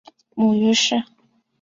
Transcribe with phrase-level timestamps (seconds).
[0.33, 0.95] 母于氏。